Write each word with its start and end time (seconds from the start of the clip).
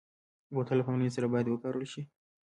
بوتل 0.53 0.75
له 0.77 0.83
پاملرنې 0.85 1.13
سره 1.15 1.31
باید 1.33 1.47
وکارول 1.49 1.85
شي. 1.93 2.01